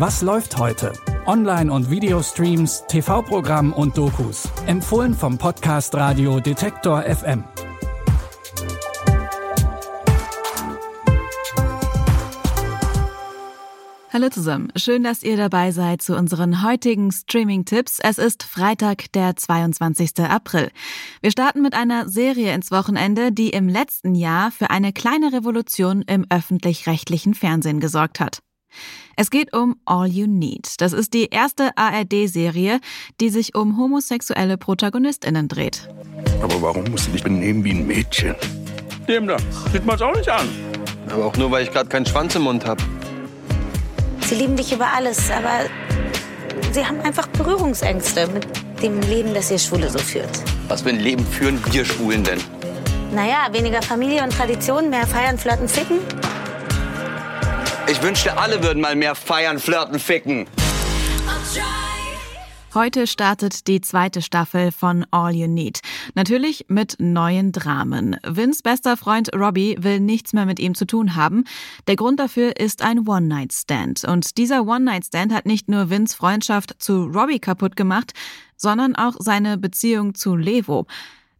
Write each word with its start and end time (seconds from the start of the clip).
Was 0.00 0.22
läuft 0.22 0.56
heute? 0.56 0.94
Online- 1.26 1.70
und 1.70 1.90
Videostreams, 1.90 2.84
TV-Programm 2.88 3.74
und 3.74 3.98
Dokus. 3.98 4.48
Empfohlen 4.66 5.12
vom 5.12 5.36
Podcast 5.36 5.94
Radio 5.94 6.40
Detektor 6.40 7.02
FM. 7.02 7.44
Hallo 14.10 14.30
zusammen, 14.30 14.72
schön, 14.74 15.04
dass 15.04 15.22
ihr 15.22 15.36
dabei 15.36 15.70
seid 15.70 16.00
zu 16.00 16.16
unseren 16.16 16.64
heutigen 16.64 17.12
Streaming-Tipps. 17.12 18.00
Es 18.02 18.16
ist 18.16 18.42
Freitag, 18.42 19.12
der 19.12 19.36
22. 19.36 20.18
April. 20.20 20.70
Wir 21.20 21.30
starten 21.30 21.60
mit 21.60 21.74
einer 21.74 22.08
Serie 22.08 22.54
ins 22.54 22.70
Wochenende, 22.70 23.32
die 23.32 23.50
im 23.50 23.68
letzten 23.68 24.14
Jahr 24.14 24.50
für 24.50 24.70
eine 24.70 24.94
kleine 24.94 25.34
Revolution 25.34 26.00
im 26.00 26.24
öffentlich-rechtlichen 26.30 27.34
Fernsehen 27.34 27.80
gesorgt 27.80 28.18
hat. 28.18 28.40
Es 29.16 29.30
geht 29.30 29.52
um 29.52 29.76
All 29.84 30.06
You 30.06 30.26
Need. 30.26 30.80
Das 30.80 30.92
ist 30.92 31.12
die 31.14 31.26
erste 31.26 31.76
ARD-Serie, 31.76 32.80
die 33.20 33.28
sich 33.28 33.54
um 33.54 33.76
homosexuelle 33.78 34.56
ProtagonistInnen 34.56 35.48
dreht. 35.48 35.88
Aber 36.42 36.60
warum 36.62 36.84
musst 36.90 37.08
du 37.08 37.12
dich 37.12 37.22
benehmen 37.22 37.64
wie 37.64 37.72
ein 37.72 37.86
Mädchen? 37.86 38.34
Dem 39.08 39.26
da. 39.26 39.36
Sieht 39.72 39.84
man's 39.84 40.02
auch 40.02 40.14
nicht 40.14 40.28
an. 40.28 40.48
Aber 41.10 41.26
auch 41.26 41.36
nur, 41.36 41.50
weil 41.50 41.64
ich 41.64 41.72
gerade 41.72 41.88
keinen 41.88 42.06
Schwanz 42.06 42.34
im 42.34 42.42
Mund 42.42 42.64
habe. 42.64 42.82
Sie 44.26 44.36
lieben 44.36 44.56
dich 44.56 44.72
über 44.72 44.86
alles, 44.86 45.30
aber 45.30 45.68
sie 46.72 46.86
haben 46.86 47.00
einfach 47.00 47.26
Berührungsängste 47.28 48.28
mit 48.28 48.46
dem 48.82 49.00
Leben, 49.00 49.34
das 49.34 49.50
ihr 49.50 49.58
Schwule 49.58 49.90
so 49.90 49.98
führt. 49.98 50.30
Was 50.68 50.82
für 50.82 50.90
ein 50.90 51.00
Leben 51.00 51.26
führen 51.26 51.60
wir 51.72 51.84
Schwulen 51.84 52.22
denn? 52.22 52.38
Naja, 53.12 53.48
weniger 53.50 53.82
Familie 53.82 54.22
und 54.22 54.32
Tradition, 54.32 54.88
mehr 54.88 55.06
feiern, 55.06 55.36
flirten, 55.36 55.68
ficken. 55.68 55.98
Ich 57.90 58.00
wünschte, 58.02 58.38
alle 58.38 58.62
würden 58.62 58.80
mal 58.80 58.94
mehr 58.94 59.16
feiern, 59.16 59.58
flirten, 59.58 59.98
ficken. 59.98 60.46
Heute 62.72 63.08
startet 63.08 63.66
die 63.66 63.80
zweite 63.80 64.22
Staffel 64.22 64.70
von 64.70 65.04
All 65.10 65.34
You 65.34 65.48
Need. 65.48 65.80
Natürlich 66.14 66.66
mit 66.68 66.94
neuen 67.00 67.50
Dramen. 67.50 68.16
Vince 68.24 68.62
bester 68.62 68.96
Freund 68.96 69.34
Robbie 69.34 69.76
will 69.80 69.98
nichts 69.98 70.32
mehr 70.32 70.46
mit 70.46 70.60
ihm 70.60 70.76
zu 70.76 70.86
tun 70.86 71.16
haben. 71.16 71.42
Der 71.88 71.96
Grund 71.96 72.20
dafür 72.20 72.56
ist 72.60 72.82
ein 72.82 73.08
One-Night-Stand. 73.08 74.04
Und 74.04 74.38
dieser 74.38 74.68
One-Night-Stand 74.68 75.34
hat 75.34 75.46
nicht 75.46 75.68
nur 75.68 75.90
Vince 75.90 76.16
Freundschaft 76.16 76.76
zu 76.78 77.06
Robbie 77.06 77.40
kaputt 77.40 77.74
gemacht, 77.74 78.12
sondern 78.56 78.94
auch 78.94 79.16
seine 79.18 79.58
Beziehung 79.58 80.14
zu 80.14 80.36
Levo. 80.36 80.86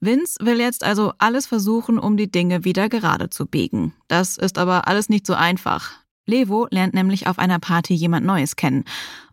Vince 0.00 0.38
will 0.40 0.60
jetzt 0.60 0.82
also 0.82 1.12
alles 1.18 1.46
versuchen, 1.46 1.98
um 1.98 2.16
die 2.16 2.30
Dinge 2.30 2.64
wieder 2.64 2.88
gerade 2.88 3.28
zu 3.28 3.44
biegen. 3.44 3.92
Das 4.06 4.38
ist 4.38 4.56
aber 4.56 4.88
alles 4.88 5.10
nicht 5.10 5.26
so 5.26 5.34
einfach. 5.34 6.07
Levo 6.28 6.68
lernt 6.70 6.94
nämlich 6.94 7.26
auf 7.26 7.38
einer 7.38 7.58
Party 7.58 7.94
jemand 7.94 8.24
Neues 8.24 8.54
kennen. 8.54 8.84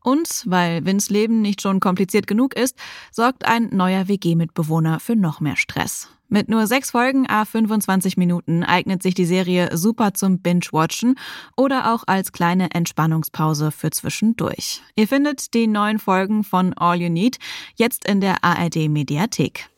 Und 0.03 0.43
weil 0.45 0.85
Vins 0.85 1.09
Leben 1.09 1.41
nicht 1.41 1.61
schon 1.61 1.79
kompliziert 1.79 2.25
genug 2.25 2.55
ist, 2.55 2.77
sorgt 3.11 3.45
ein 3.45 3.69
neuer 3.71 4.07
WG-Mitbewohner 4.07 4.99
für 4.99 5.15
noch 5.15 5.41
mehr 5.41 5.57
Stress. 5.57 6.09
Mit 6.27 6.49
nur 6.49 6.65
sechs 6.65 6.91
Folgen 6.91 7.27
a 7.29 7.45
25 7.45 8.17
Minuten 8.17 8.63
eignet 8.63 9.03
sich 9.03 9.13
die 9.13 9.25
Serie 9.25 9.77
super 9.77 10.13
zum 10.15 10.39
Binge-Watchen 10.39 11.15
oder 11.55 11.93
auch 11.93 12.03
als 12.07 12.31
kleine 12.31 12.71
Entspannungspause 12.71 13.71
für 13.71 13.91
zwischendurch. 13.91 14.81
Ihr 14.95 15.07
findet 15.07 15.53
die 15.53 15.67
neuen 15.67 15.99
Folgen 15.99 16.43
von 16.43 16.73
All 16.73 16.99
You 16.99 17.09
Need 17.09 17.37
jetzt 17.75 18.07
in 18.07 18.21
der 18.21 18.43
ARD-Mediathek. 18.43 19.69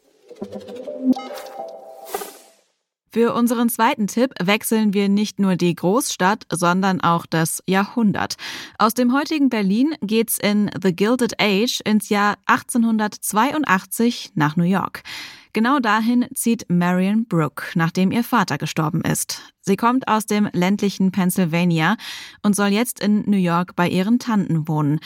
Für 3.17 3.33
unseren 3.33 3.67
zweiten 3.67 4.05
Tipp 4.05 4.35
wechseln 4.39 4.93
wir 4.93 5.09
nicht 5.09 5.39
nur 5.39 5.55
die 5.55 5.73
Großstadt, 5.73 6.45
sondern 6.53 7.01
auch 7.01 7.25
das 7.25 7.63
Jahrhundert. 7.65 8.35
Aus 8.77 8.93
dem 8.93 9.11
heutigen 9.11 9.49
Berlin 9.49 9.95
geht's 10.03 10.37
in 10.37 10.69
The 10.79 10.95
Gilded 10.95 11.41
Age 11.41 11.81
ins 11.83 12.09
Jahr 12.09 12.35
1882 12.45 14.33
nach 14.35 14.55
New 14.55 14.65
York. 14.65 15.01
Genau 15.51 15.79
dahin 15.79 16.27
zieht 16.35 16.67
Marion 16.69 17.25
Brooke, 17.25 17.63
nachdem 17.73 18.11
ihr 18.11 18.23
Vater 18.23 18.59
gestorben 18.59 19.01
ist. 19.01 19.41
Sie 19.61 19.77
kommt 19.77 20.07
aus 20.07 20.27
dem 20.27 20.47
ländlichen 20.53 21.11
Pennsylvania 21.11 21.97
und 22.43 22.55
soll 22.55 22.67
jetzt 22.67 22.99
in 22.99 23.23
New 23.25 23.37
York 23.37 23.75
bei 23.75 23.89
ihren 23.89 24.19
Tanten 24.19 24.67
wohnen. 24.67 24.99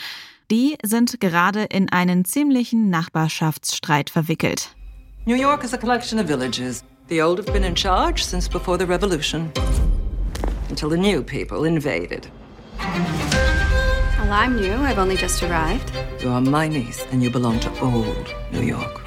Die 0.50 0.76
sind 0.82 1.18
gerade 1.18 1.62
in 1.62 1.88
einen 1.88 2.26
ziemlichen 2.26 2.90
Nachbarschaftsstreit 2.90 4.10
verwickelt. 4.10 4.76
New 5.24 5.36
York 5.36 5.64
is 5.64 5.72
a 5.72 5.78
collection 5.78 6.20
of 6.20 6.26
villages. 6.26 6.84
The 7.08 7.20
old 7.20 7.38
have 7.38 7.46
been 7.48 7.64
in 7.64 7.74
charge 7.74 8.24
since 8.24 8.48
before 8.48 8.78
the 8.78 8.86
revolution. 8.86 9.52
Until 10.68 10.88
the 10.88 10.96
new 10.96 11.22
people 11.22 11.64
invaded. 11.64 12.28
Well, 12.78 14.32
I'm 14.32 14.56
new. 14.56 14.74
I've 14.74 14.98
only 14.98 15.16
just 15.16 15.42
arrived. 15.42 15.92
You 16.22 16.30
are 16.30 16.40
my 16.40 16.68
niece, 16.68 17.04
and 17.10 17.22
you 17.22 17.28
belong 17.28 17.60
to 17.60 17.80
old 17.80 18.34
New 18.52 18.62
York. 18.62 19.02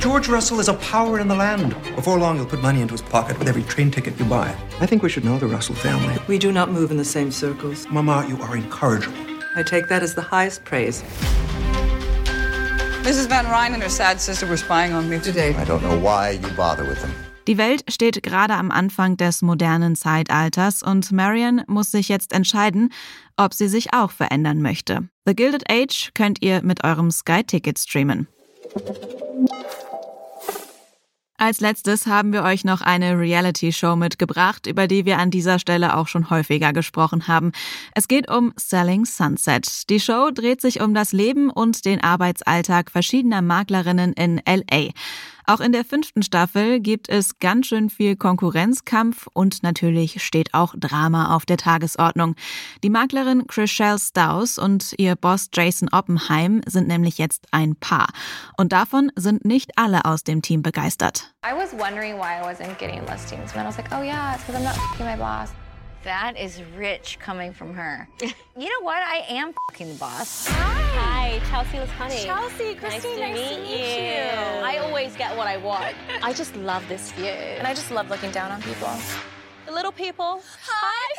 George 0.00 0.28
Russell 0.28 0.58
is 0.58 0.68
a 0.68 0.74
power 0.74 1.20
in 1.20 1.28
the 1.28 1.34
land. 1.34 1.76
Before 1.94 2.18
long, 2.18 2.36
he'll 2.36 2.46
put 2.46 2.62
money 2.62 2.80
into 2.80 2.94
his 2.94 3.02
pocket 3.02 3.38
with 3.38 3.46
every 3.46 3.62
train 3.64 3.90
ticket 3.90 4.18
you 4.18 4.24
buy. 4.24 4.56
I 4.80 4.86
think 4.86 5.02
we 5.02 5.08
should 5.08 5.24
know 5.24 5.38
the 5.38 5.46
Russell 5.46 5.74
family. 5.74 6.16
We 6.26 6.38
do 6.38 6.50
not 6.50 6.70
move 6.70 6.90
in 6.90 6.96
the 6.96 7.04
same 7.04 7.30
circles. 7.30 7.86
Mama, 7.88 8.24
you 8.28 8.40
are 8.42 8.56
incorrigible. 8.56 9.18
I 9.54 9.62
take 9.62 9.88
that 9.88 10.02
as 10.02 10.14
the 10.14 10.22
highest 10.22 10.64
praise. 10.64 11.04
Mrs. 13.06 13.28
Van 13.28 13.46
Ryn 13.46 13.72
and 13.72 13.80
her 13.84 13.88
sad 13.88 14.20
sister 14.20 14.48
were 14.48 14.56
spying 14.56 14.92
on 14.92 15.08
me 15.08 15.20
today. 15.20 15.50
I 15.50 15.64
don't 15.64 15.80
know 15.80 15.96
why 15.96 16.40
you 16.42 16.48
bother 16.56 16.82
with 16.82 17.00
them. 17.00 17.12
Die 17.46 17.56
Welt 17.56 17.84
steht 17.88 18.24
gerade 18.24 18.54
am 18.54 18.72
Anfang 18.72 19.16
des 19.16 19.42
modernen 19.42 19.94
Zeitalters 19.94 20.82
und 20.82 21.12
Marion 21.12 21.62
muss 21.68 21.92
sich 21.92 22.08
jetzt 22.08 22.32
entscheiden, 22.32 22.92
ob 23.36 23.54
sie 23.54 23.68
sich 23.68 23.94
auch 23.94 24.10
verändern 24.10 24.60
möchte. 24.60 25.08
The 25.24 25.36
Gilded 25.36 25.70
Age 25.70 26.10
könnt 26.14 26.42
ihr 26.42 26.64
mit 26.64 26.82
eurem 26.82 27.12
Sky-Ticket 27.12 27.78
streamen. 27.78 28.26
Als 31.38 31.60
letztes 31.60 32.06
haben 32.06 32.32
wir 32.32 32.44
euch 32.44 32.64
noch 32.64 32.80
eine 32.80 33.18
Reality-Show 33.18 33.94
mitgebracht, 33.94 34.66
über 34.66 34.86
die 34.86 35.04
wir 35.04 35.18
an 35.18 35.30
dieser 35.30 35.58
Stelle 35.58 35.96
auch 35.96 36.08
schon 36.08 36.30
häufiger 36.30 36.72
gesprochen 36.72 37.28
haben. 37.28 37.52
Es 37.94 38.08
geht 38.08 38.30
um 38.30 38.54
Selling 38.56 39.04
Sunset. 39.04 39.90
Die 39.90 40.00
Show 40.00 40.30
dreht 40.32 40.62
sich 40.62 40.80
um 40.80 40.94
das 40.94 41.12
Leben 41.12 41.50
und 41.50 41.84
den 41.84 42.02
Arbeitsalltag 42.02 42.90
verschiedener 42.90 43.42
Maklerinnen 43.42 44.14
in 44.14 44.40
LA. 44.46 44.92
Auch 45.46 45.60
in 45.60 45.70
der 45.70 45.84
fünften 45.84 46.22
Staffel 46.22 46.80
gibt 46.80 47.08
es 47.08 47.38
ganz 47.38 47.68
schön 47.68 47.88
viel 47.88 48.16
Konkurrenzkampf 48.16 49.28
und 49.32 49.62
natürlich 49.62 50.24
steht 50.24 50.54
auch 50.54 50.74
Drama 50.76 51.36
auf 51.36 51.46
der 51.46 51.56
Tagesordnung. 51.56 52.34
Die 52.82 52.90
Maklerin 52.90 53.46
Chriselle 53.46 53.98
Staus 53.98 54.58
und 54.58 54.94
ihr 54.98 55.14
Boss 55.14 55.48
Jason 55.52 55.88
Oppenheim 55.92 56.62
sind 56.66 56.88
nämlich 56.88 57.18
jetzt 57.18 57.46
ein 57.52 57.76
Paar. 57.76 58.08
Und 58.56 58.72
davon 58.72 59.12
sind 59.14 59.44
nicht 59.44 59.72
alle 59.76 60.04
aus 60.04 60.24
dem 60.24 60.42
Team 60.42 60.62
begeistert. 60.62 61.32
I 61.44 61.52
was 61.56 61.72
wondering 61.72 62.16
why 62.16 62.40
I 62.40 62.44
wasn't 62.44 62.76
getting 62.78 63.00
listings. 63.06 63.54
And 63.54 63.62
I 63.62 63.66
was 63.66 63.76
like, 63.76 63.90
oh 63.92 64.02
yeah, 64.02 64.34
it's 64.34 64.44
because 64.44 64.60
I'm 64.60 64.64
not 64.64 64.76
my 64.98 65.16
boss. 65.16 65.50
That 66.06 66.38
is 66.38 66.62
rich 66.78 67.18
coming 67.18 67.52
from 67.52 67.74
her. 67.74 68.08
you 68.20 68.68
know 68.68 68.80
what? 68.82 69.02
I 69.02 69.24
am 69.28 69.52
fucking 69.68 69.88
the 69.88 69.94
boss. 69.94 70.46
Hi, 70.46 71.40
Chelsea 71.50 71.78
Lascani. 71.78 72.24
Chelsea, 72.24 72.74
Christine, 72.76 72.78
nice 72.78 73.02
to, 73.02 73.18
nice 73.18 73.34
meet, 73.34 73.56
to 73.56 73.60
you. 73.62 73.76
meet 73.76 74.14
you. 74.14 74.62
I 74.62 74.78
always 74.84 75.16
get 75.16 75.36
what 75.36 75.48
I 75.48 75.56
want. 75.56 75.96
I 76.22 76.32
just 76.32 76.54
love 76.54 76.86
this 76.86 77.10
view. 77.10 77.24
And 77.24 77.66
I 77.66 77.74
just 77.74 77.90
love 77.90 78.08
looking 78.08 78.30
down 78.30 78.52
on 78.52 78.62
people. 78.62 78.88
The 79.66 79.72
little 79.72 79.90
people. 79.90 80.44
Hi, 80.68 81.14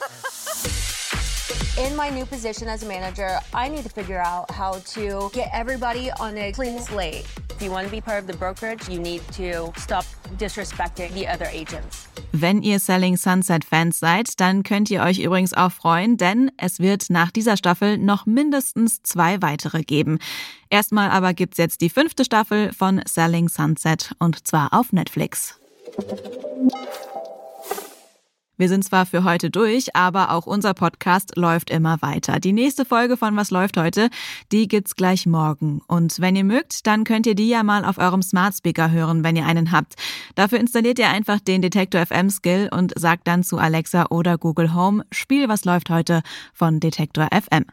peasants! 0.00 1.76
In 1.78 1.94
my 1.94 2.08
new 2.08 2.24
position 2.24 2.68
as 2.68 2.84
a 2.84 2.86
manager, 2.86 3.38
I 3.52 3.68
need 3.68 3.82
to 3.82 3.90
figure 3.90 4.20
out 4.20 4.50
how 4.50 4.78
to 4.78 5.28
get 5.34 5.50
everybody 5.52 6.10
on 6.12 6.38
a 6.38 6.52
clean 6.52 6.80
slate. 6.80 7.26
If 7.50 7.60
you 7.60 7.70
want 7.70 7.86
to 7.86 7.90
be 7.90 8.00
part 8.00 8.20
of 8.20 8.26
the 8.26 8.36
brokerage, 8.38 8.88
you 8.88 8.98
need 8.98 9.20
to 9.32 9.70
stop 9.76 10.06
disrespecting 10.38 11.12
the 11.12 11.28
other 11.28 11.44
agents. 11.52 11.99
Wenn 12.32 12.62
ihr 12.62 12.78
Selling 12.78 13.16
Sunset 13.16 13.64
Fans 13.64 13.98
seid, 13.98 14.40
dann 14.40 14.62
könnt 14.62 14.88
ihr 14.90 15.02
euch 15.02 15.18
übrigens 15.18 15.52
auch 15.52 15.72
freuen, 15.72 16.16
denn 16.16 16.52
es 16.56 16.78
wird 16.78 17.10
nach 17.10 17.30
dieser 17.32 17.56
Staffel 17.56 17.98
noch 17.98 18.24
mindestens 18.24 19.02
zwei 19.02 19.42
weitere 19.42 19.82
geben. 19.82 20.18
Erstmal 20.68 21.10
aber 21.10 21.34
gibt's 21.34 21.58
jetzt 21.58 21.80
die 21.80 21.90
fünfte 21.90 22.24
Staffel 22.24 22.72
von 22.72 23.02
Selling 23.06 23.48
Sunset 23.48 24.14
und 24.20 24.46
zwar 24.46 24.72
auf 24.72 24.92
Netflix. 24.92 25.58
Wir 28.60 28.68
sind 28.68 28.84
zwar 28.84 29.06
für 29.06 29.24
heute 29.24 29.48
durch, 29.48 29.96
aber 29.96 30.32
auch 30.32 30.44
unser 30.44 30.74
Podcast 30.74 31.34
läuft 31.34 31.70
immer 31.70 32.02
weiter. 32.02 32.40
Die 32.40 32.52
nächste 32.52 32.84
Folge 32.84 33.16
von 33.16 33.34
Was 33.34 33.50
läuft 33.50 33.78
heute, 33.78 34.10
die 34.52 34.68
gibt's 34.68 34.96
gleich 34.96 35.24
morgen. 35.24 35.80
Und 35.86 36.20
wenn 36.20 36.36
ihr 36.36 36.44
mögt, 36.44 36.86
dann 36.86 37.04
könnt 37.04 37.26
ihr 37.26 37.34
die 37.34 37.48
ja 37.48 37.62
mal 37.62 37.86
auf 37.86 37.96
eurem 37.96 38.20
Smart 38.20 38.54
Speaker 38.54 38.90
hören, 38.90 39.24
wenn 39.24 39.34
ihr 39.34 39.46
einen 39.46 39.72
habt. 39.72 39.94
Dafür 40.34 40.60
installiert 40.60 40.98
ihr 40.98 41.08
einfach 41.08 41.40
den 41.40 41.62
Detektor 41.62 42.04
FM 42.04 42.28
Skill 42.28 42.68
und 42.70 42.92
sagt 43.00 43.26
dann 43.28 43.44
zu 43.44 43.56
Alexa 43.56 44.08
oder 44.10 44.36
Google 44.36 44.74
Home, 44.74 45.06
Spiel 45.10 45.48
Was 45.48 45.64
läuft 45.64 45.88
heute 45.88 46.20
von 46.52 46.80
Detektor 46.80 47.28
FM. 47.32 47.64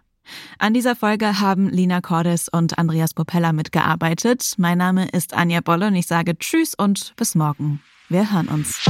An 0.58 0.74
dieser 0.74 0.96
Folge 0.96 1.42
haben 1.42 1.68
Lina 1.68 2.00
Cordes 2.00 2.48
und 2.48 2.78
Andreas 2.78 3.14
Popella 3.14 3.52
mitgearbeitet. 3.52 4.54
Mein 4.56 4.78
Name 4.78 5.10
ist 5.10 5.34
Anja 5.34 5.60
Bolle 5.60 5.88
und 5.88 5.96
ich 5.96 6.08
sage 6.08 6.40
Tschüss 6.40 6.76
und 6.76 7.12
bis 7.18 7.36
morgen. 7.36 7.82
Wir 8.08 8.32
hören 8.32 8.48
uns. 8.48 8.90